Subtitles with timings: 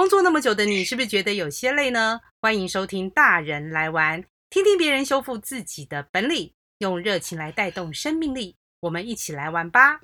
[0.00, 2.22] 工作那么久的你，是不是觉得有些累呢？
[2.40, 8.56] 欢迎收听大人来玩，听听别人修复自己的本领，用热情来带动生命力。
[8.80, 10.00] 我们一起来玩吧！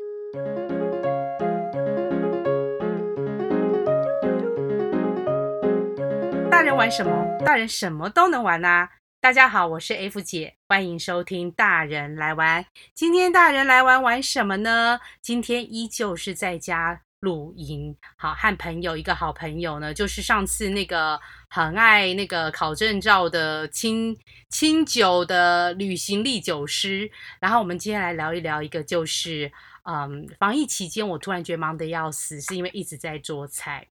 [6.51, 7.27] 大人玩什么？
[7.43, 8.91] 大人什么都能玩啊！
[9.23, 12.67] 大家好，我是 F 姐，欢迎收听大人来玩。
[12.95, 15.01] 今天大人来玩玩什么呢？
[15.23, 21.19] 今天依旧是在家露营，好，和朋友一个好朋友呢，就是上次那个
[21.49, 24.17] 很爱那个考证照的清
[24.49, 27.11] 清酒的旅行历酒师。
[27.41, 29.51] 然后我们今天来聊一聊一个，就是
[29.85, 33.87] 嗯，防疫期间我突然觉得忙得要死，是因为一直在做菜。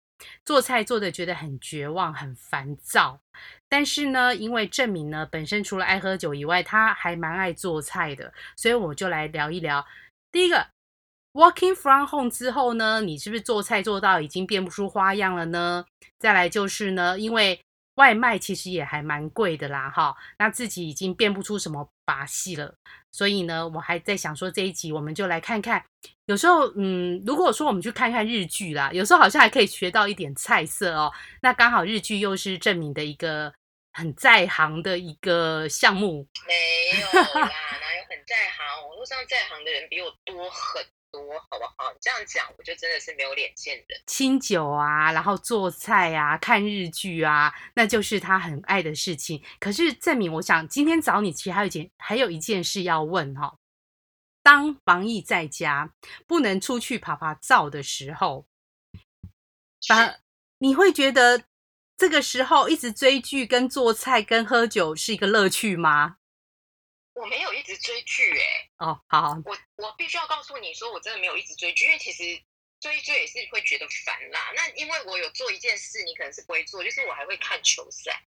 [0.46, 3.20] 做菜做的觉得很绝望、很烦躁，
[3.68, 9.86] 但是呢，因为证明呢本身除了爱喝酒以外，他还蛮爱做菜的，所以我就来聊一聊。
[10.32, 10.66] 第一个
[11.36, 15.86] ，Working from home 之后呢，你是不是做菜做到已经变不出花样了呢？
[16.18, 17.60] 再来就是呢，因为
[17.96, 22.74] 外卖其实也还蛮贵的啦，哈，那自己已经变不出什么把戏了，
[23.12, 25.84] 所以呢，我还在想说这一集我们就来看看。
[26.26, 31.12] 有时候，嗯，如果说我们去看看日剧啦，有时候好像还可以学到一点菜色哦。
[31.42, 33.54] 那刚好日剧又是正民的一个
[33.94, 36.26] 很在行的一个项目。
[36.48, 38.88] 没有啦，哪有很在行？
[38.88, 40.84] 网络上在行的人比我多很
[41.16, 41.92] 多，好不好？
[41.94, 44.02] 你这样讲，我就真的是没有脸见人。
[44.06, 49.42] 清酒啊，然后做菜啊，看日剧啊，那就是他很爱的事情。
[49.60, 53.60] 可是证明，我想今天找你，其实还有一件，还有一件事要问哈、哦。
[54.44, 55.94] 当防疫在家
[56.28, 58.46] 不能出去趴趴走的时候，
[59.88, 60.20] 反
[60.58, 61.46] 你会觉得
[61.98, 66.18] 这个时候一直追剧、跟做菜、跟喝酒是一个乐趣吗？
[67.16, 68.70] 我没有一直追剧哎、欸。
[68.78, 72.24] 哦，好，好，我我必须要告诉你说，我真的没有一直追剧，因为其实
[72.80, 74.52] 追剧也是会觉得烦啦。
[74.56, 78.22] 那因为我有做一件事，你可能是不会做，就是我还会看球赛。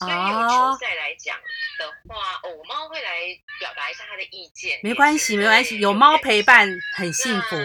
[0.00, 1.36] 所以有球赛来讲
[1.78, 3.20] 的话，哦，我猫会来
[3.58, 4.78] 表达一下它的意见。
[4.84, 7.56] 没关系，没关系，有猫陪伴很幸福。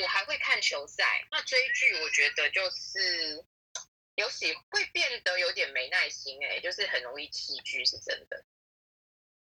[0.00, 3.44] 我还会看球赛，那追剧我觉得就是
[4.14, 8.42] 有喜会变得有点没耐心，哎，就是很容易弃剧，是真的。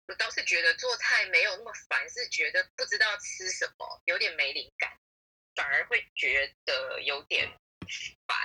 [0.08, 4.90] 我倒是觉得做菜没有那么烦，是觉得不知道吃什么，有点没灵感，
[5.54, 7.48] 反而会觉得有点
[8.26, 8.36] 烦，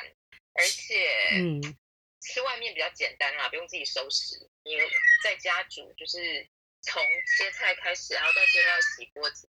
[0.54, 1.78] 而且，嗯。
[2.24, 4.36] 吃外面比较简单啦，不用自己收拾。
[4.64, 4.78] 你
[5.24, 6.48] 在家煮，就是
[6.84, 7.04] 从
[7.36, 9.50] 切菜开始，然后到最后要洗锅子，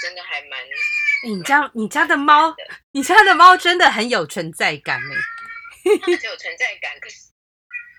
[0.00, 0.66] 真的还蛮……
[1.24, 2.52] 你家你家的猫，
[2.90, 5.14] 你家的猫真的很有存在感呢。
[6.00, 7.30] 它很有存在感，可是。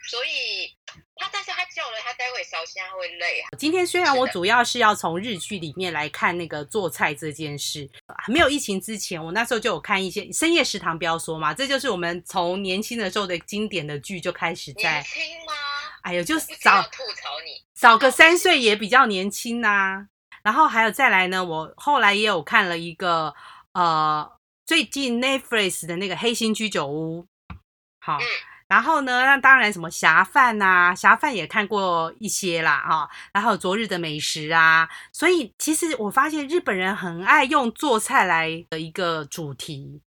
[0.09, 0.77] 所以
[1.23, 3.49] 他，但是他叫了，他待会烧香会累啊。
[3.57, 7.89] 今天虽然我主要是要从日剧里面来看那个做菜这件事，
[8.23, 14.95] 还没有疫情之前，我那时候就有看一些深夜食堂，不要说嘛，这就是我们从年轻的时候的经典的剧就开始在。
[14.95, 15.53] 年轻吗？
[16.01, 20.07] 哎呦，就是早吐槽你，早个三岁也比较年轻呐、啊。
[20.43, 23.33] 然后还有再来呢，我后来也有看了一个
[23.71, 24.29] 呃，
[24.65, 27.25] 最近 Netflix 的那个《黑心居酒屋》，
[28.01, 28.17] 好。
[28.17, 28.25] 嗯
[28.67, 33.09] 然后呢，那当然什么侠饭呐，侠饭也看过一些啦，哈。
[33.33, 40.01] 然后昨日的美食啊，所以其实我发现日本人很爱用做菜来的一个主题。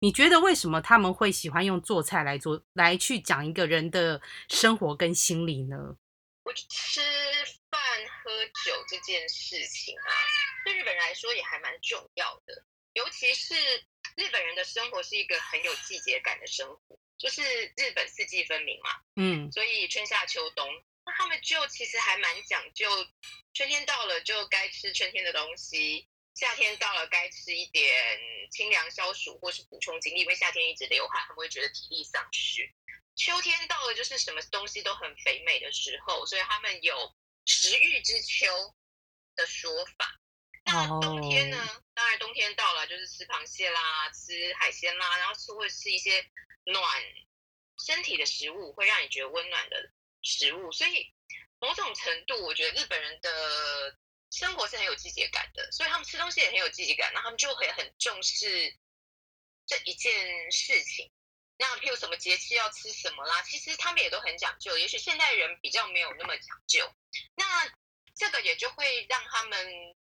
[0.00, 5.76] 你觉得为什么他们会喜欢用做菜来做来去讲一个人的生活跟心理呢？
[6.44, 7.00] 我吃
[7.70, 7.80] 饭
[8.24, 8.32] 喝
[8.64, 10.10] 酒这件事情啊，
[10.64, 12.64] 对日本人来说也还蛮重要的，
[12.94, 13.54] 尤其是
[14.16, 16.98] 日本人的生活是一个很有季节感的生活。
[17.22, 17.40] 就是
[17.76, 20.68] 日本四季分明嘛，嗯，所以春夏秋冬，
[21.06, 22.90] 那他们就其实还蛮讲究，
[23.54, 27.88] 春天到了就该吃春天的东西，夏天到了该吃一点
[28.50, 32.68] 清凉消暑或是补充精力，因为夏天一直流汗，他们会觉得体力丧失。
[33.14, 37.14] 秋天到了就是什么东西都很肥美的时候，所以他们有
[37.46, 38.74] 食欲之秋
[39.36, 40.18] 的说法。
[40.64, 41.56] 那冬天呢？
[41.94, 46.24] 当然冬天到了就是吃螃蟹啦，吃海鲜啦，然后吃会吃一些。
[46.64, 46.80] 暖
[47.84, 49.90] 身体的食物会让你觉得温暖的
[50.22, 51.12] 食物，所以
[51.58, 53.98] 某种程度，我觉得日本人的
[54.30, 58.78] 生活是很有季节感的，所以他们吃东西也很有季节感，那他们就会很重视
[59.66, 61.10] 这一件事情。
[61.58, 64.78] 那譬如什么节气要吃什么啦，其实他们也都很讲究。
[64.78, 66.94] 也许现代人比较没有那么讲究，
[67.34, 67.68] 那
[68.14, 69.96] 这个也就会让他们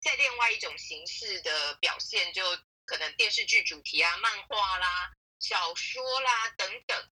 [0.00, 2.42] 在另外一种形式的表现，就
[2.84, 5.12] 可能电视剧主题啊、漫画啦。
[5.38, 7.10] 小说啦等等，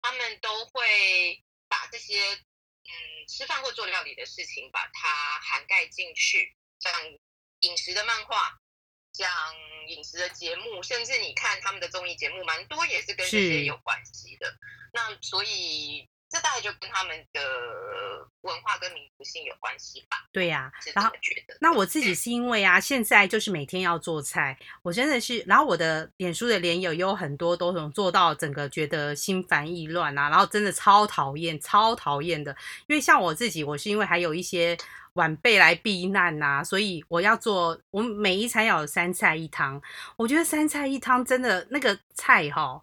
[0.00, 2.92] 他们都会把这些嗯
[3.28, 6.92] 吃饭或做料理的事情把它涵盖进去，像
[7.60, 8.58] 饮食的漫画、
[9.12, 9.28] 像
[9.88, 14.56] 饮食的节目，甚至你看他们的综艺节目，蛮多也是跟这些有关系的。
[14.92, 16.08] 那所以。
[16.28, 17.40] 这大概就跟他们的
[18.40, 20.16] 文化跟民族性有关系吧。
[20.32, 32.54] 对呀、啊，然后觉得，那我自己是因为啊，现在就是每天要做菜，我真的是，然后我的脸书的脸友有很多都能做到整个觉得心烦意乱啊，然后真的超讨厌，超讨厌的。
[32.88, 34.76] 因为像我自己，我是因为还有一些
[35.14, 39.80] 晚辈来避难呐、啊，所以我要做，我每一餐要有三菜一汤。
[40.16, 42.82] 我觉得三菜一汤真的那个菜哈、哦。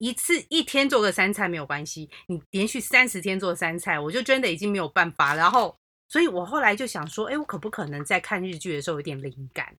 [0.00, 5.34] 一次一天做个三菜没有关系，你连续三十天做三菜，我就真的已经没有办法。
[5.34, 5.76] 然后，
[6.08, 9.76] 所以我后来就想说，哎，我可不可能在看日剧的时候有点灵感？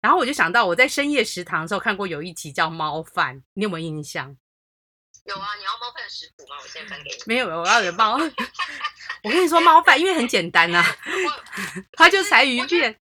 [0.00, 4.34] 然后我就想到我在深夜食堂的时候看过有一集叫《猫饭》，你有没有印象？
[5.24, 6.56] 有啊，你要猫饭的食谱吗？
[6.62, 7.22] 我现在分给你。
[7.26, 8.18] 没有，我要有猫。
[9.24, 10.96] 我跟你说，猫饭因为很简单呐、啊，
[11.96, 13.00] 它就柴鱼片，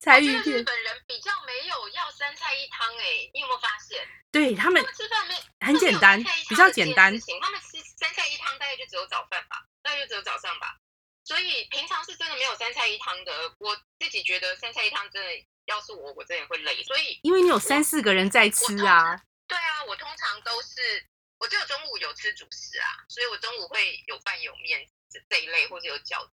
[0.00, 0.56] 柴鱼片。
[0.56, 4.06] 日本人比较没有要三菜一汤哎、欸，你有没有发现？
[4.32, 5.34] 对他们，他们吃饭没
[5.66, 7.12] 很简单，比较简单。
[7.40, 10.76] 他们吃三菜一汤大概就只有早饭吧，大概就只有早上吧。
[11.24, 13.54] 所以平常是真的没有三菜一汤的。
[13.58, 15.28] 我自己觉得三菜一汤真的，
[15.66, 16.82] 要是我，我真的会累。
[16.84, 19.20] 所以因为你有三四个人在吃啊。
[19.46, 21.04] 对啊，我通常都是，
[21.38, 24.88] 我只有中午有吃主食啊，所以我中午会有饭有面。
[25.30, 26.32] 这一类或者有饺子，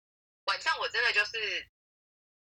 [0.44, 1.66] 晚上我真的就是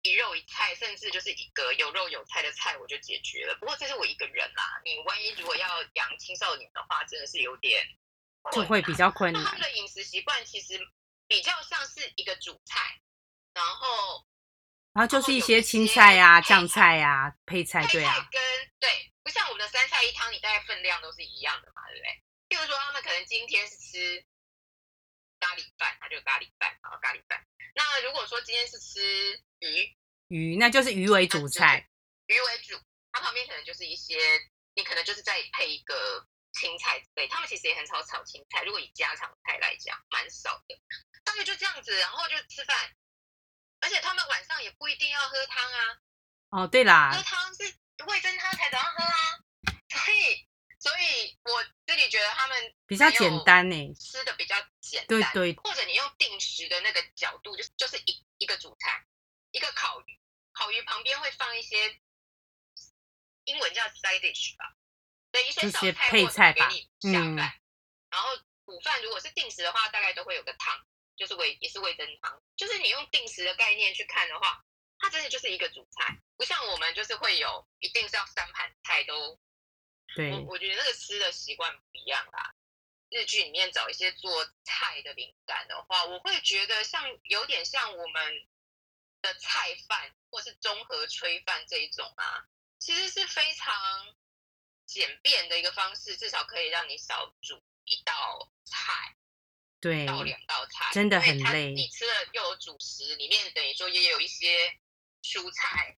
[0.02, 3.56] 一肉一菜，甚至就是一个有肉有菜的菜我就解决了。
[3.60, 7.86] 不过这是我一个人啦，你万一如果要养青少年的话，真的是有点
[8.50, 9.44] 就会比较困难。
[9.44, 10.76] 他们的饮食习惯其实
[11.28, 13.00] 比较像是一个主菜，
[13.54, 14.26] 然后
[14.94, 18.42] 然后就是一些青菜啊、酱菜啊、配菜，对啊，跟
[18.80, 22.22] 对，不像我们的三菜一汤，你大概分量都是一样的嘛，对不对？
[22.58, 24.24] 譬如说他们可能今天是吃。
[25.40, 27.46] 咖喱饭，它就咖喱饭，啊咖喱饭。
[27.72, 29.96] 那如果说今天是吃鱼，
[30.26, 31.88] 鱼那就是鱼为主菜，
[32.26, 32.76] 鱼为主，
[33.12, 34.18] 它旁边可能就是一些，
[34.74, 37.28] 你可能就是再配一个青菜之类。
[37.28, 40.76] 他们其实也很少炒青菜，如果以家常菜来讲，蛮少的。
[41.22, 42.76] 大概就这样子，然后就吃饭，
[43.78, 45.98] 而且他们晚上也不一定要喝汤啊。
[46.50, 47.62] 哦，对啦，喝汤是
[48.06, 49.38] 味噌汤才早上喝啊，
[49.88, 50.48] 所以。
[50.80, 55.56] 所以我自己觉得他们比较简单呢，吃的比较简单，对对。
[55.56, 59.04] 或者你用定时的那个角度，就是就是一一个主菜，
[59.50, 60.20] 一个烤鱼，
[60.52, 61.98] 烤鱼旁边会放一些
[63.44, 64.76] 英文叫 side dish 吧，
[65.32, 67.60] 对，一些小菜或者给你下饭。
[68.10, 68.28] 然后
[68.66, 70.80] 午饭如果是定时的话，大概都会有个汤，
[71.16, 72.40] 就是味也是味增汤。
[72.56, 74.64] 就是你用定时的概念去看的话，
[75.00, 79.40] 它真的就是一个主菜，不像我们就是会有一定是要三盘菜都。
[80.14, 82.54] 对，我我觉得那个吃的习惯不一样啦。
[83.10, 88.46] 日剧里面找一些做菜的灵感的话，我会觉得像有点像我们
[89.22, 92.44] 的菜饭或是综合炊饭这一种啊，
[92.78, 93.74] 其实是非常
[94.84, 99.16] 简便的一个方式，至少可以让你少煮一道菜，
[99.80, 101.72] 对，到两道菜，真的很累。
[101.72, 104.78] 你吃了又有主食，里面等于说也有一些
[105.22, 105.96] 蔬菜，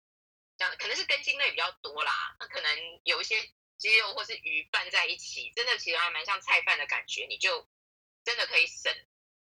[0.59, 3.51] 这样可能是根茎类比较多啦，那可能有一些。
[3.80, 7.68] 鸡肉或是鱼拌在一起，真的其实还蛮像菜饭的感觉，你就
[8.24, 8.94] 真的可以省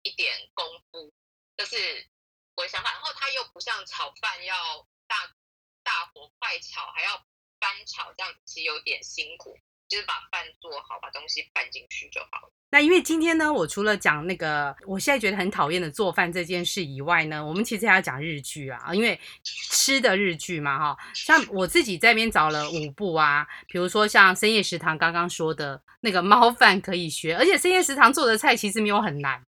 [0.02, 1.12] 一点功夫，
[1.56, 2.08] 这是
[2.54, 2.92] 我的想法。
[2.92, 5.34] 然后它又不像炒饭要大
[5.82, 7.26] 大火快炒，还要
[7.58, 12.52] 翻炒，这样子其实有点辛苦，就是把饭做好，把东西拌进去就好了。
[12.70, 29.42] 那因为今天呢，我除了讲那个我现在觉得很讨厌的做饭这件事以外呢，我们其实还要讲日剧啊，因为吃的日剧嘛，哈，像我自己在那边找了五部啊，比如说像深夜食堂刚刚说的那个猫饭可以学，而且深夜食堂做的菜其实没有很难。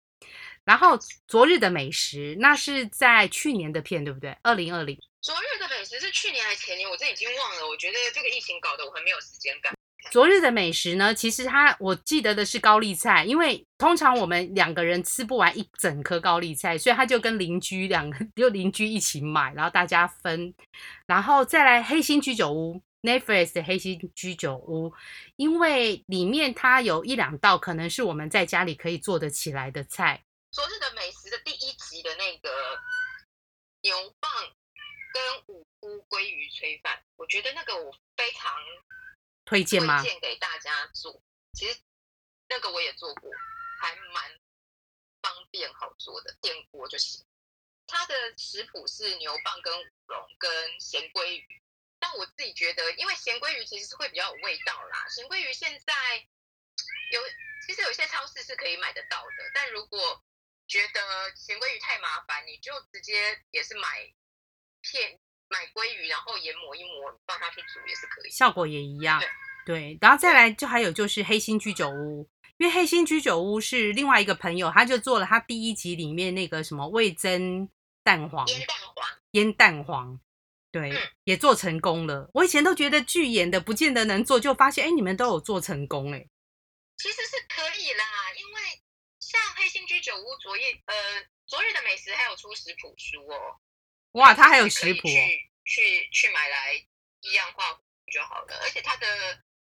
[0.64, 4.37] 然后昨日的美食，那是在去年的片，对不对？
[4.42, 4.97] 二零二零。
[5.23, 6.88] 昨日的美食是去年还是前年？
[6.88, 7.66] 我这已经忘了。
[7.66, 9.73] 我觉得这个疫情搞得我很没有时间感。
[10.11, 20.55] 昨日的美食呢，其实它我记得的是高丽菜，因为通常我们两个人吃不完一整颗高丽菜，所以他就跟邻居两个 就邻居一起买，然后大家分，
[21.07, 24.90] 然后再来黑心居酒屋 n e f r e s 的黑心居酒屋，
[25.37, 30.23] 因为里面它有一两道可能是我们在家里可以做得起来的菜。
[30.52, 32.49] 昨日的美食的第一集的那个
[33.83, 34.31] 牛蒡
[35.12, 38.50] 跟五菇鲑鱼炊饭，我觉得那个我非常。
[39.49, 40.02] 推荐吗？
[40.02, 41.23] 推荐给大家做，
[41.55, 41.81] 其实
[42.50, 43.31] 那个我也做过，
[43.81, 44.38] 还蛮
[45.23, 47.25] 方便好做的，电锅就行。
[47.87, 51.62] 它的食谱是牛蒡跟五龙跟咸鲑鱼，
[51.99, 55.09] 但我自己觉得，因为咸鲑鱼其实是会比较有味道啦。
[55.09, 55.95] 咸鲑鱼现在
[57.11, 57.23] 有，
[57.67, 60.23] 其实有些超市是可以买得到的，但如果
[60.67, 64.12] 觉得咸鲑鱼太麻烦，你就直接也是买
[64.83, 69.21] 片买鲑鱼，然后盐抹一抹，放下去煮也是可以，效果也一样。
[69.64, 77.69] 对，然后再来就还有就是黑心居酒屋，因为黑心居酒屋是另外一个朋友，他就做了他第一集里面那个什么味增
[78.02, 80.21] 蛋黄，腌蛋黄，腌蛋黄，
[80.73, 82.31] 对，嗯、也做成功了。
[82.33, 86.26] 我以前都觉得剧演的不见得能做，就发现哎，你们都有做成功哎。
[86.97, 88.05] 其实是可以啦，
[88.37, 88.61] 因为
[89.21, 90.95] 像黑心居酒屋昨夜呃
[91.47, 93.57] 昨日的美食还有出食谱书哦。
[94.12, 96.74] 哇，他还有食谱，去去去买来
[97.20, 97.78] 一样化
[98.10, 99.06] 就好了，而且它的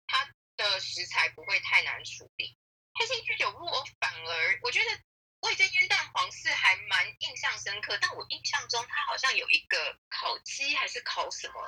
[0.06, 2.56] 它的食材不会太难处理。
[2.94, 3.66] 黑心居酒屋
[4.00, 4.90] 反而我觉得
[5.40, 11.60] 味噌腌蛋黄是还蛮印象深刻，但我印象中它好像有一个烤鸡还是烤什么，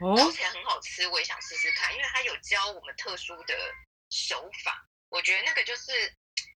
[0.00, 3.74] 哦，烤起来很好吃，我也想试试看，因为它有教我们特殊的
[4.10, 5.92] 手法，我觉得那个就是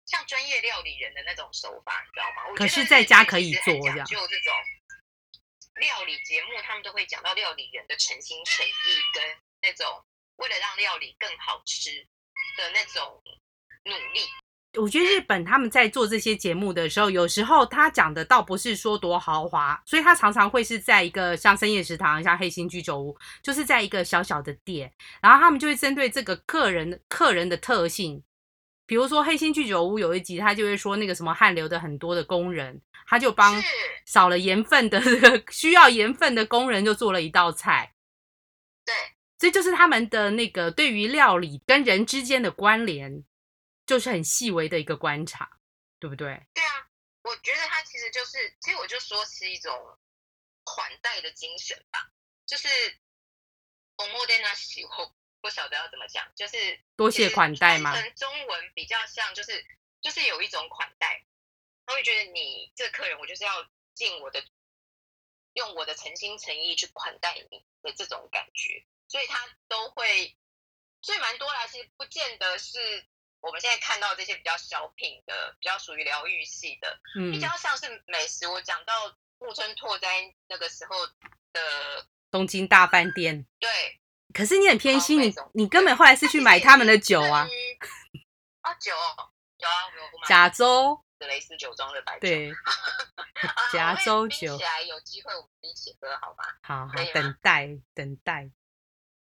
[0.07, 2.55] 像专业料理人的那种手法，你知道吗？
[2.57, 4.55] 可是在家可以做这样，就这种。
[5.79, 8.71] 料理节目，他们都会讲到料理人的诚心诚意，
[9.15, 9.23] 跟
[9.63, 9.87] 那种
[10.37, 11.91] 为了让料理更好吃
[12.57, 13.23] 的那种
[13.85, 14.21] 努力。
[14.79, 24.93] 我觉得日本他们在做这些节目的时候，有时候他讲的倒不是说多豪华，所以他常常会是在一个像深夜食堂、像黑心居酒屋，就是在一个小小的店，
[25.23, 28.23] 然后他们就会针对这个客人客人的特性。
[28.88, 33.62] 比如说黑心居酒屋有一集，他就会说那个什么汗流的很多的工人，他就帮
[34.06, 37.94] 少了盐分的这个需要盐分的工人就做了一道菜。
[38.84, 38.94] 对，
[39.40, 43.24] 这就是他们的那个对于料理跟人之间的关联，
[43.86, 45.60] 就是很细微的一个观察，
[46.00, 46.46] 对不对？
[46.54, 46.88] 对啊，
[47.24, 49.72] 我觉得他其实就是，其实我就说是一种
[50.66, 52.12] 款待的精神吧，
[52.46, 52.68] 就是
[53.96, 55.14] おもてなしを。
[55.49, 57.99] 不晓得要怎么讲，就是多谢款待嘛。
[58.11, 59.65] 中文比较像，就是
[60.03, 61.25] 就是有一种款待，
[61.87, 64.45] 他会觉得你这个客人，我就是要尽我的，
[65.55, 70.37] 用我的诚心诚意去款待你的这种感觉，所以他都会，
[71.01, 71.67] 所以蛮多啦。
[71.67, 73.07] 其实不见得是
[73.41, 78.47] 我们现在看到这些比较小品的，比较属于疗愈系的，嗯，比较像是美食。
[78.47, 81.07] 我讲到木村拓哉那个时候
[81.55, 83.99] 的东京大饭店，对。
[84.35, 87.49] 可是你很偏心，你你根本后来是去买他们的酒啊？
[88.61, 92.21] 啊酒有啊，有甲州德雷斯酒庄的白酒。
[92.21, 92.53] 对，
[93.73, 94.57] 甲州酒。
[94.59, 96.45] 起来有机会我们一起喝好吗？
[96.63, 98.51] 好好等待等待。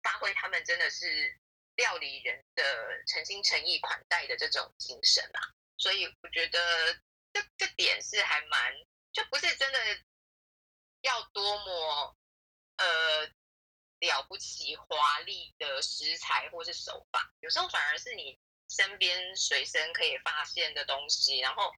[0.02, 1.40] 发挥他们真的是
[1.76, 2.64] 料理人的
[3.08, 5.40] 诚心诚意款待的这种精神啊！
[5.78, 6.60] 所以我觉得
[7.32, 8.74] 这这点是还蛮，
[9.14, 9.80] 就不是真的
[11.02, 12.18] 要多么
[12.78, 13.30] 呃。
[14.00, 18.40] 了不起华丽的食材或是手法，有时候反而是你
[18.70, 21.70] 身边随身可以发现的东西，然后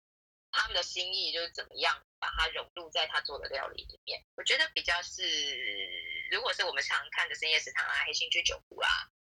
[0.51, 4.23] 他们的心意就是怎么样把它融入在他做的料理里面。
[4.35, 5.23] 我觉得比较是，
[6.29, 8.89] 如果是我们常看的深夜食堂啊、黑心居酒屋啊，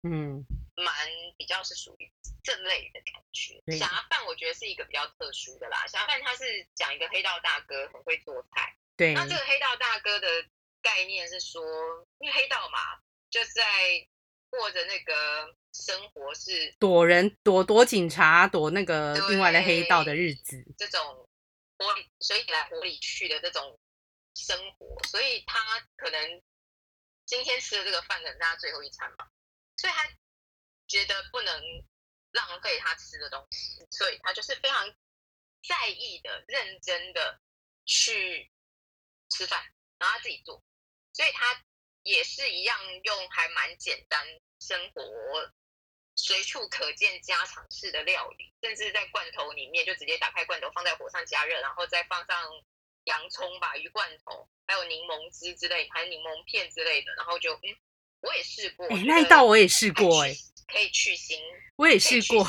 [0.03, 0.45] 嗯，
[0.77, 2.13] 蛮比较是属于
[2.43, 3.63] 这类的感觉。
[3.79, 10.45] 侠饭我觉得是一个比较特殊的啦，侠饭他是讲一个黑道大哥很会做菜，对，那这个黑道大哥的。
[10.85, 11.63] 概念是说，
[12.19, 12.79] 因为黑道嘛，
[13.31, 14.07] 就在
[14.51, 21.01] 过着那个生活是躲人、躲躲警察、躲那个另外的黑道的日子，这种
[21.79, 23.81] 火里水里来火里去的这种
[24.35, 26.43] 生活，所以他可能
[27.25, 29.27] 今天吃的这个饭，可能是他最后一餐嘛，
[29.79, 30.07] 所以他
[30.87, 31.63] 觉得不能
[32.33, 34.95] 浪费他吃的东西，所以他就是非常
[35.67, 37.41] 在意的、认真的
[37.87, 38.53] 去
[39.31, 39.65] 吃饭，
[39.99, 40.63] 然后他自己做。
[41.15, 41.65] 所以它
[42.03, 44.27] 也是一样用还蛮简单
[44.61, 45.03] 生活
[46.17, 52.37] 随处可见家常式的料理，甚至在罐头里面就直接打开罐头放在火上加热，然后再放上
[53.05, 57.77] 洋葱吧、鱼罐头，还有柠檬汁之类，还有柠檬片之类的，然后就嗯，
[58.25, 60.39] 我也试过，欸、那一道我也试过哎、欸。
[60.67, 61.35] 可以去腥，
[61.77, 62.45] 我也试过。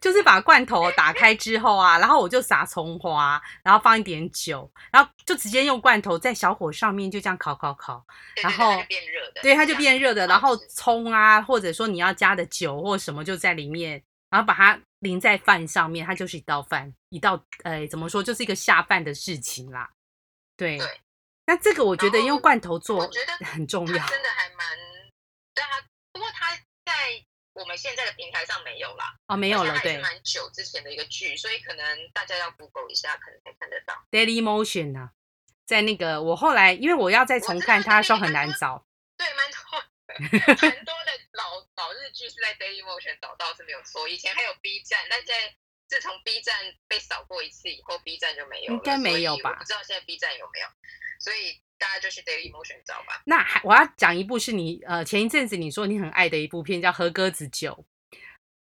[0.00, 8.02] 就是把罐头 打开之后啊，然后我就撒葱花，然后放一点酒，然后就直接用罐头在小火上面就这样烤烤烤，
[8.42, 10.26] 然后就变热的，对，它就变热的。
[10.26, 19.90] 然后葱啊，或者说你要加的酒或什么就在里面，然后把它淋在饭上面，它就是一道饭，一道呃，怎么说，就是一个下饭的事情啦。
[20.56, 20.86] 对，对。
[21.46, 24.78] 那这个我觉得用罐头做，我觉得很重要，真的还蛮
[25.54, 25.82] 对啊。
[26.12, 34.06] 不过它在我们现在的平台上没有啦，哦，没有了，对，蛮久之前的一个剧，所以可能大家要 Google 一下，可能才看得到。
[34.10, 35.12] Daily Motion 啊，
[35.66, 39.58] 在那个我后来因为我要再重看它的时候很难找，对，蛮多
[40.68, 44.08] 蛮多的老老日剧是在 Daily Motion 找到是没有错。
[44.08, 45.54] 以前还有 B 站，但在
[45.88, 46.54] 自从 B 站
[46.86, 49.50] 被扫过一次以后，B 站就没有了，应该没有吧？
[49.50, 50.66] 我不知道现在 B 站有没有，
[51.22, 51.62] 所以。
[51.82, 53.20] 大家就是 Dailymotion 找吧。
[53.26, 57.84] 那还我要讲一部是你呃前一阵子你说你很爱的一部片，叫《和鸽子酒》。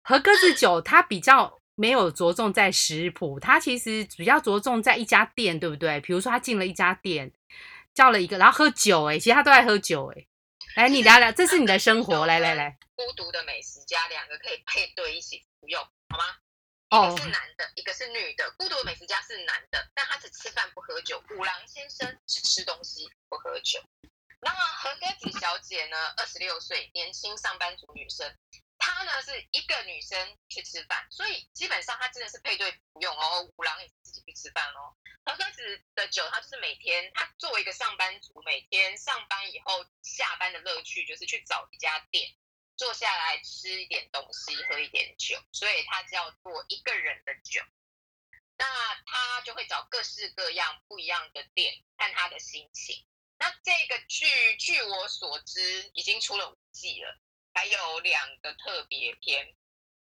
[0.01, 6.01] 和鸽子酒它比较没有着重在食谱，它其实比较着重在一家店，对不对？
[6.01, 7.31] 比如说他进了一家店，
[7.93, 10.25] 叫了一个，然后喝酒，哎，其实他都在喝酒，哎。
[10.75, 12.75] 来，你聊聊，这是你的生活，来来来。
[12.95, 16.23] 孤独的美食家两个可以配对一起服用，好吗？
[16.91, 18.51] 一个是男的，一个是女的。
[18.57, 21.23] 孤独的美食家是男的，但他只吃饭不喝酒。
[21.37, 23.81] 五郎先生只吃东西不喝酒。
[24.41, 25.97] 那么和歌子小姐呢？
[26.17, 28.35] 二十六岁，年轻上班族女生。
[28.77, 33.49] 她呢是一个女生去吃饭，所以基本上她真的是配对不用哦。
[33.55, 34.97] 五郎也自己去吃饭哦。
[35.23, 42.35] 和歌子的酒，她就是每天，她作为一个上班族，每天上班以后下班的乐趣就是去找一家店。
[42.77, 47.61] 坐下来吃一点东西，喝一点酒，所以它叫做一个人的酒。
[48.57, 48.67] 那
[49.05, 53.07] 他就会找各式各样不一样的店，看他的心情。
[53.39, 57.19] 那这个剧据我所知已经出了五季了，
[57.55, 59.55] 还有两个特别篇。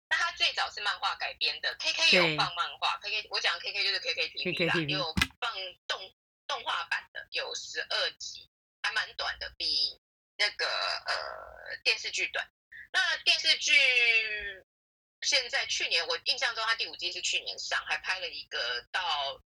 [0.09, 5.53] 那他最早是漫画改编的，KK 有放漫画，KK 我讲 KK 就是 KKTV 啦，也有放
[5.87, 6.15] 动
[6.47, 8.49] 动画版的，有十二集，
[8.81, 10.01] 还蛮短的，比
[10.39, 12.49] 那个呃电视剧短。
[12.91, 13.73] 那电视剧
[15.21, 19.43] 现在去年我印象中，它第五季是去年上，还拍了一个到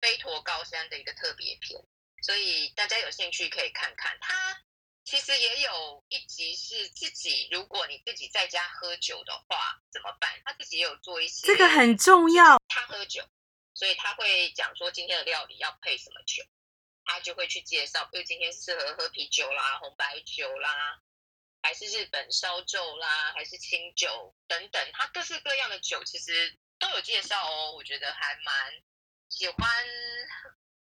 [0.00, 1.80] 飞驼高山的一个特别篇，
[2.22, 4.18] 所以大家有兴趣可以看看。
[4.20, 4.60] 他
[5.04, 10.30] 其实也有一集是自己，如果你自己在家喝酒的话怎么办？
[10.44, 12.60] 他自己也有做一些，这个很重要。
[12.68, 13.24] 他喝酒，
[13.74, 16.44] 所以他会讲说今天的料理要配什么酒，
[17.04, 21.00] 他就会去介绍，比如今天适合喝啤酒啦、红白酒啦。
[21.64, 27.72] 还是日本烧酒啦，还是清酒等等，他各式各样的酒其实都有介绍哦。
[27.76, 28.82] 我觉得还蛮
[29.28, 29.86] 喜欢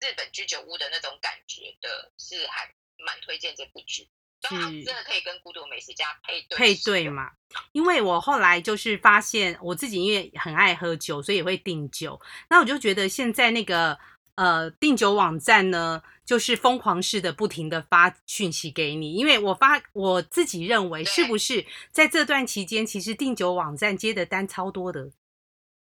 [0.00, 4.10] 日本居酒屋的那种感觉的，是还蛮推荐这部剧。
[4.40, 7.30] 当然真的可以跟孤独美食家配对配对嘛？
[7.70, 12.20] 因为我后来就是发现我自己因为很爱喝酒，所以也会订酒。
[12.50, 13.96] 那我就觉得现在那个。
[14.36, 25.10] 呃，订酒网站呢，就是疯狂式的不停的发讯息给你，因为我发我自己认为，是不是在这段期间，其实订酒网站接的单超多的，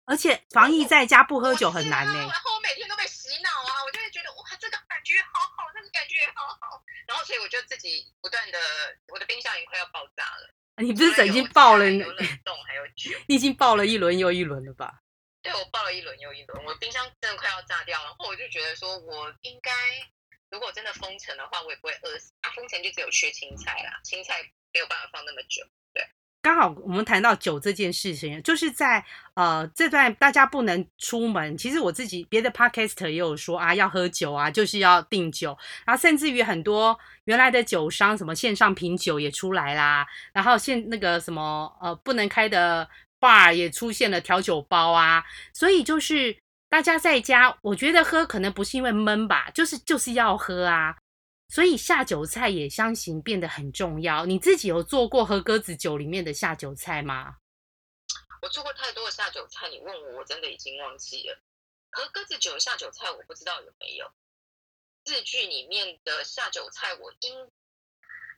[0.06, 2.18] 而且防疫在家不喝酒很难呢、欸。
[2.18, 8.58] 然后我每天都被洗脑啊，我就会觉得哇，这个感觉好好，那个感觉好好，然后所以我就自己不断的，
[9.14, 10.50] 我的冰箱已经快要爆炸了。
[10.78, 11.86] 你不是已经爆了？
[11.88, 15.04] 有冷冻还有酒，你已经爆了一轮又一轮了吧？
[15.44, 18.06] 对，我报了一轮又一轮，我冰箱真的快要炸掉了。
[18.06, 19.72] 然后我就觉得说，我应该
[20.52, 22.32] 如果真的封城的话，我也不会饿死。
[22.42, 25.66] 啊，封城就只有缺青菜啦，青菜没有办法放那么久。
[25.96, 26.08] 对，
[26.44, 42.88] 刚好我们谈到酒这件事情，就是在呃这段大家不能出门，其实我自己别的 podcast 也有说啊，要喝酒啊，就是要订酒，然后甚至于很多原来的酒商，什么线上品酒也出来啦，然后现那个什么呃不能开的。
[43.22, 50.98] 话也出现了调酒包啊，所以就是大家在家，我觉得喝可能不是因为闷吧，就是就是要喝啊，
[51.48, 54.26] 所以下酒菜也相形变得很重要。
[54.26, 57.36] 你自己有做过喝鸽子酒里面的下酒菜吗？
[58.42, 61.40] 我做过太多的下酒菜，你问我，我真的已经忘记了。
[61.92, 64.12] 和鸽子酒下酒菜我不知道有没有。
[65.06, 67.52] 日剧里面的下酒菜，我应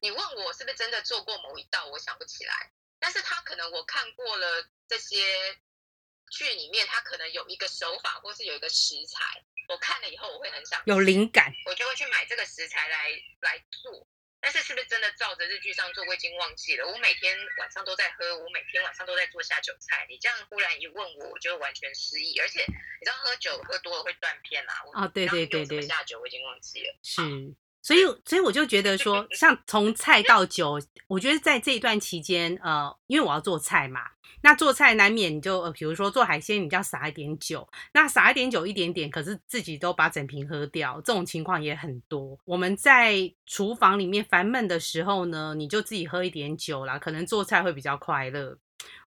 [0.02, 2.72] 你问我是不是真的做过某一道，我想不起来。
[3.04, 5.18] 但是他可能我看过了这些
[6.32, 13.12] 剧里面，他可能有一个手法，或是有一个食材，我看了以后我会很想有灵感，我就会去买这个食材来
[13.42, 14.08] 来做。
[14.40, 16.88] 但是是不是真的照着日剧上做，我已经忘记了。
[16.88, 20.06] 我每天晚上都在喝，我每天晚上都在做下酒菜。
[20.10, 22.38] 你这样忽然一问我，我就完全失忆。
[22.40, 24.74] 而且你知道喝酒喝多了会断片啊。
[24.94, 26.94] 哦，对对对对，下酒我已经忘记了。
[27.04, 27.22] 是。
[27.84, 34.00] 所以，所以我就觉得说，像从菜到酒，我觉得在这一段期间，呃，因为我要做菜嘛，
[34.42, 42.40] 那做菜难免你就，呃，比如说做海鲜，你就要撒一点酒，那撒一点酒一点点，可是自己都把整瓶喝掉，这种情况也很多。
[42.46, 48.58] 我们在厨房里面烦闷的时候呢，你就自己喝一点酒啦，可能做菜会比较快乐。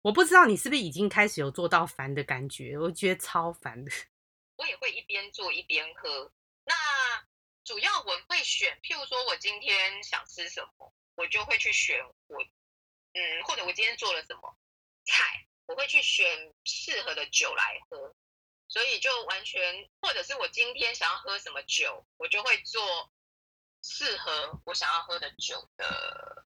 [0.03, 3.91] 我不知道你是不是已经开始有做到烦的感觉，我觉得超烦的。
[4.57, 6.31] 我也会一边做一边喝，
[6.65, 6.73] 那。
[7.71, 12.43] 主要我会选，譬如说我今天想吃什么，我就会去选我，
[13.13, 14.59] 嗯，或者我今天做了什么
[15.05, 18.17] 菜，我会去选适合的酒来喝，
[18.67, 23.13] 所以就完全，或者是我今天想要喝什么酒，我就会做
[23.85, 26.45] 适合我想要喝的酒的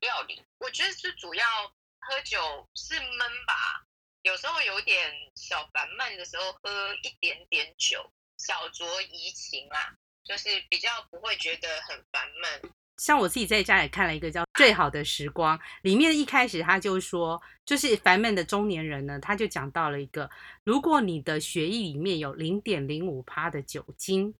[0.00, 0.44] 料理。
[0.58, 3.86] 我觉得是主要喝酒是闷吧，
[4.20, 9.96] 有时候有点小烦闷的时候，喝一点点酒，小酌怡情啦。
[10.28, 12.70] 就是比较不会觉得很烦闷。
[12.98, 20.28] 像我自己在家也看了一个叫《最好的时光》，里面一开始他就说，就是烦闷的中年人呢，他就讲到了一个，
[20.64, 24.34] 如果你的血液里面有零点零五趴的酒精，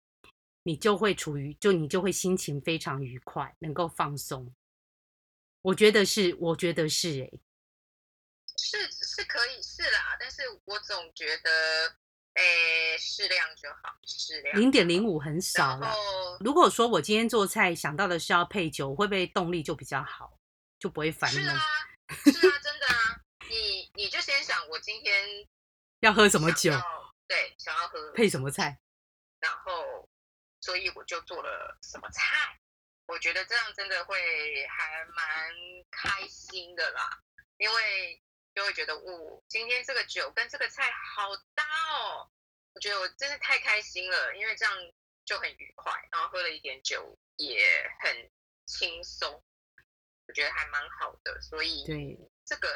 [0.64, 4.52] 你就会处于，就你就会心情非常愉快，能够放松。
[5.62, 7.38] 我觉得是，我觉得是、欸，哎，
[8.58, 11.96] 是是可以是啦，但是我总觉得。
[12.38, 14.60] 诶，适量就好，适量。
[14.60, 15.92] 零点零五很少了。
[16.38, 20.38] 如果说我今天做菜想到的是要配酒，会不会动力就比较好，
[20.78, 21.42] 就不会烦闷？
[21.42, 21.58] 是啊，
[22.24, 23.20] 是啊，真的啊。
[23.50, 25.12] 你你就先想，我今天
[25.98, 26.70] 要喝什么酒？
[27.26, 28.78] 对，想要喝配什么菜？
[29.40, 30.08] 然后，
[30.60, 32.22] 所以我就做了什么菜。
[33.06, 34.16] 我觉得这样真的会
[34.68, 35.50] 还蛮
[35.90, 37.18] 开心的啦，
[37.58, 38.22] 因为。
[38.58, 42.28] 就会觉得，哦，今天这个酒跟这个菜好搭哦！
[42.74, 44.74] 我觉得我真是太开心了，因为这样
[45.24, 48.28] 就很愉快，然后喝了一点酒也很
[48.66, 49.44] 轻松，
[50.26, 51.40] 我觉得还蛮好的。
[51.40, 52.68] 所以，对这个，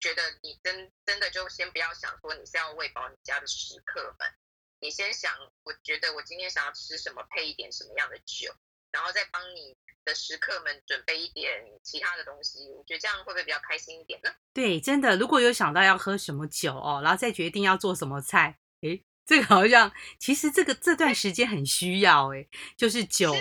[0.00, 4.34] 觉得你真真的就先不要想说你是要喂饱你家的食客们，
[4.78, 8.56] 你先想，我觉得我今天想要吃什么，配一点什么样的酒，
[8.94, 14.32] 然后再帮你的食客们准备一点其他的东西，我觉得这样会不会比较开心一点呢？
[14.54, 23.40] 对，真的，如果有想到要喝什么酒哦，然后再决定要做什么菜，诶，这个好像其实这个这段时间很需要诶，就是酒，啊、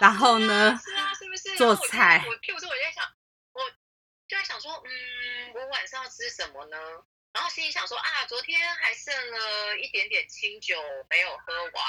[0.00, 2.24] 然后呢，是啊，是不是 做菜？
[2.28, 3.04] 我譬如说我在想，
[3.52, 3.60] 我
[4.28, 6.76] 就在想说，嗯，我晚上要吃什么呢？
[7.32, 10.76] 然后心里想说啊，昨天还剩了一点点清酒
[11.08, 11.82] 没有喝完，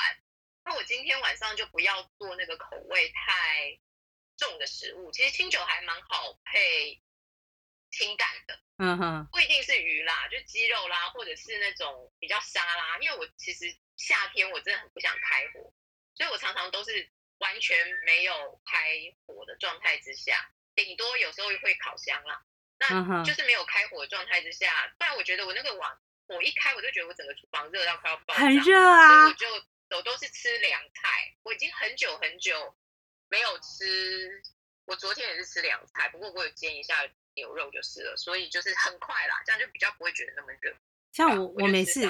[0.65, 3.79] 那我今天晚上就不要做那个口味太。
[4.35, 6.99] 重的食物，其实清酒还蛮好配
[7.91, 12.97] 清淡的，嗯哼，不一定是鱼啦，就鸡肉啦，或者是那种比较沙拉。
[12.97, 15.71] 因为我其实夏天我真的很不想开火，
[16.15, 22.41] 所以我常常都是完全没有开火的状态之下，顶多有时候会烤箱啦，
[22.79, 24.91] 那就是没有开火的状态之下。
[24.97, 25.95] 不然我觉得我那个碗
[26.27, 31.09] 火一开，我就觉得我整个厨房热到快要爆炸，很热啊，所以我就我都是吃凉菜，
[31.43, 32.75] 我已经很久很久。
[33.29, 34.43] 没有吃，
[34.85, 36.95] 我昨天也是吃凉菜，不过我有煎一下
[37.33, 40.71] 牛肉就是了，所以就是很快啦，这样就比较不会觉得那么热。
[41.11, 42.07] 像我，我，我每次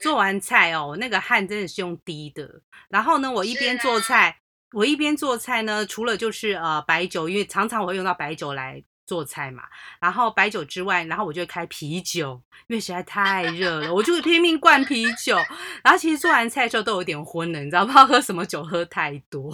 [0.00, 2.62] 做完菜哦，那个汗真的是用滴的。
[2.88, 4.36] 然后呢，我一边做菜，啊、
[4.72, 8.82] 我一边做菜呢，除了就是呃白酒，因为常常我会用到白酒来。
[9.06, 9.68] 做菜嘛，
[10.00, 15.36] 然后白酒之外，然后我就会开啤酒，因为实在太热了，我就会拼命灌啤酒。
[15.84, 19.50] 然后其实做完菜的时候都有点昏了，你知道不知道喝什么酒喝太多，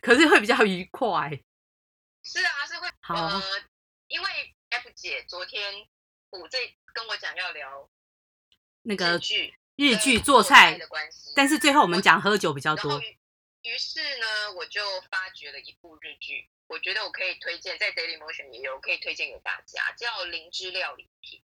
[0.00, 1.30] 可是会比较愉快。
[2.22, 2.88] 是啊，是会。
[3.00, 3.42] 好，呃，
[4.08, 4.28] 因为
[4.70, 5.62] F 姐昨天
[6.30, 6.58] 我在
[6.92, 7.88] 跟我讲要聊
[8.82, 13.00] 那个日剧，日剧做菜的关系，但是最后我们讲喝酒比较多。
[13.62, 16.48] 于是呢，我就发掘了一部日剧。
[16.68, 21.40] 我觉得我可以推荐，在 Daily Motion 也有可以推荐给大家，叫《灵芝料理帖》。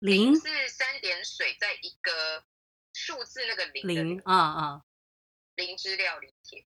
[0.00, 2.44] 灵是三点水，在一个
[2.92, 4.84] 数字那个零的零，啊啊。
[5.54, 6.66] 灵芝料理帖。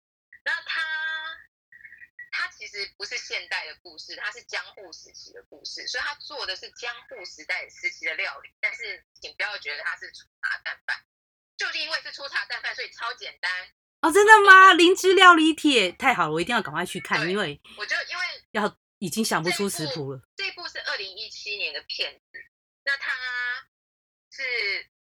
[0.43, 0.81] 那它
[2.31, 8.53] 它其实不是现代的故事，它是江户时期的故事，所以它做的是江户时代时期的料理。
[8.59, 11.05] 但是请不要觉得它是粗茶淡饭，
[11.57, 13.51] 就是因为是粗茶淡饭，所以超简单。
[13.99, 14.73] 哦，真的吗？
[14.73, 20.21] 灵芝料理帖太好了，我一定要赶快去看，因为我就因为要已经想不出食谱了。
[20.35, 22.37] 这部是二零一七年的片子，
[22.85, 23.11] 那它
[24.29, 24.43] 是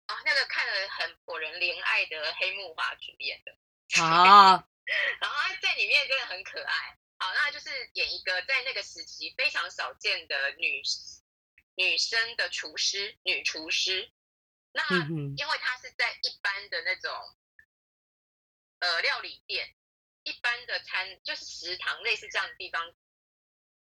[0.08, 3.56] 哦，那个看了很火人怜爱的黑木华主演的
[4.04, 4.68] 啊，
[5.22, 6.98] 然后他在里面真的很可爱。
[7.20, 10.82] 好，那就是演一个在那个时期非常少见的女
[11.76, 14.12] 女生的厨师，女厨师。
[14.74, 14.84] 那
[15.38, 17.12] 因为她是在一般的那种。
[18.84, 19.74] 呃，料理店
[20.24, 22.94] 一般的餐就是食堂，类似这样的地方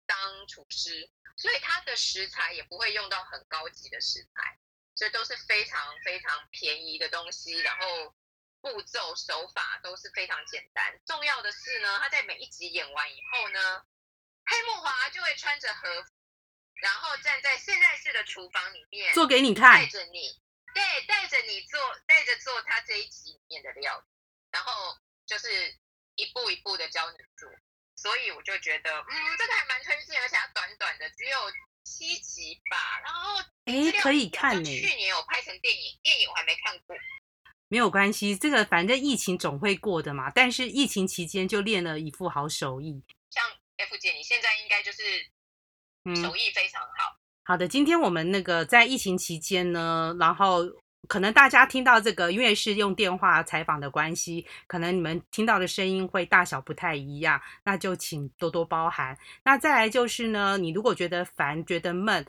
[0.06, 4.58] 当厨师，所以他的食材也不会用到很高级的食材，
[4.96, 8.16] 所以都是非常非常便宜的东西，然后
[8.62, 11.02] 步骤手法都是非常简单。
[11.06, 13.86] 重要的是呢，他在每一集演完以后呢，
[14.46, 16.10] 黑木华就会穿着和服，
[16.76, 20.42] 然后站在现代式的厨房里面做给你看，带着你，
[20.74, 24.15] 对，带着你做，带着做他这一集里面的料理。
[24.56, 24.72] 然后
[25.28, 25.48] 就是
[26.16, 27.50] 一步一步的教你做，
[27.98, 31.38] 所以我就觉得，嗯，这个还蛮推荐，而且它短短的只有
[31.84, 33.02] 七集吧。
[33.04, 34.64] 然后，哎，可以看呢。
[34.64, 36.96] 去年有拍成电影，电影我还没看过。
[37.68, 40.32] 没有关系，这个反正疫情总会过的嘛。
[40.34, 43.04] 但是疫情期间就练了一副好手艺。
[43.32, 43.44] 像
[43.76, 45.04] F 姐，你现在应该就是
[46.22, 47.20] 手艺非常好。
[47.44, 50.64] 好的，今天我们那个在疫情期间呢，然后。
[51.08, 59.18] 可能大家听到这个，因为是用电话采访的关系，可能你们听到的声音会大小不太一样，那就请多多包涵。
[59.44, 62.26] 那再来就是呢，你如果觉得烦、觉得闷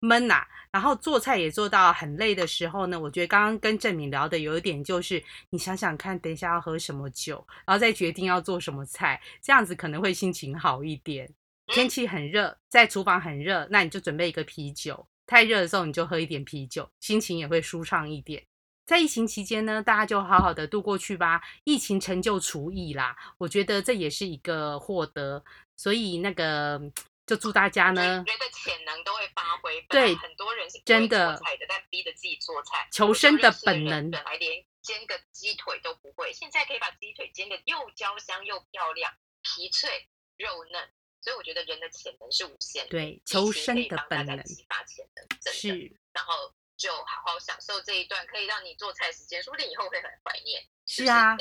[0.00, 11.28] 闷呐、啊，然后做菜也做到很累的时候呢，我觉得刚刚跟郑敏聊的有一点就是，你想想看，等一下要喝什么酒，然后再决定要做什么菜，这样子可能会心情好一点。
[11.66, 15.06] 天气很热，在厨房很热，那你就准备一个啤酒。
[15.28, 18.44] 太热的时候，你就喝一点啤酒，心情也会舒畅一点。
[18.86, 21.42] 在疫情期间呢，大家就好好的度过去吧。
[21.64, 25.44] 疫情成就厨艺啦，我觉得这也是一个获得。
[25.76, 26.80] 所以那个，
[27.26, 29.82] 就祝大家呢，觉得潜能都会发挥。
[29.90, 34.10] 对，很多人是真的做菜的，但逼着自己做菜，求生的本能。
[34.10, 39.12] 本来连煎个鸡腿都不会，现在可以把鸡腿煎得又焦香又漂亮，
[39.42, 40.88] 皮脆肉嫩。
[41.28, 45.52] 所以我觉得人的潜能是无限的，对，求生的本能，激发潜能，真的。
[45.52, 45.68] 是，
[46.10, 50.66] 然后就好好享受这一段可以让你做菜时间，说不定以后会很怀念。
[50.90, 51.36] 是啊，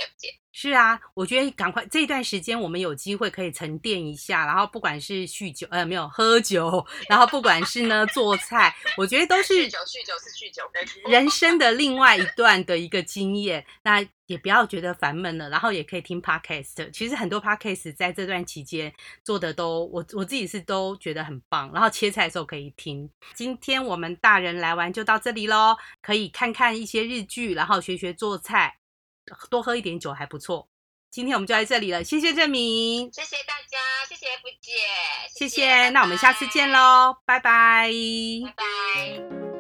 [0.52, 13.66] 是啊，我觉得赶快这一段时间，我们有机会可以沉淀一下，然后不管是酗酒，呃，没有喝酒，然后不管是呢做菜，我觉得都是酗酒，酗酒是酗酒，人生的另外一段的一个经验。
[13.84, 16.92] 那也不要觉得烦闷了，然后也可以听 podcast。
[16.92, 21.72] 其实很多 podcast 在这段期间做的都，我我自己是都觉得很棒。
[21.74, 23.10] 然后切菜的时候可以听。
[23.34, 28.78] 今天我们大人来玩就到这里喽，可以看看一些日剧，然后学学做菜。
[29.50, 30.68] 多喝一点酒还不错。
[31.10, 34.74] 今天我们就在这里了，谢谢正明，谢谢大家，谢谢福姐，
[35.34, 35.56] 谢谢。
[35.56, 37.90] 谢谢，那我们下次见喽，拜拜，
[38.46, 39.57] 拜拜。